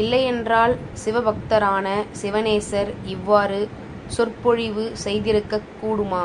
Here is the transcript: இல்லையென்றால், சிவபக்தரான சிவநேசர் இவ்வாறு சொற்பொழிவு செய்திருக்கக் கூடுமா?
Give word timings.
இல்லையென்றால், 0.00 0.74
சிவபக்தரான 1.04 1.86
சிவநேசர் 2.22 2.92
இவ்வாறு 3.04 3.60
சொற்பொழிவு 4.06 4.92
செய்திருக்கக் 5.04 5.68
கூடுமா? 5.82 6.24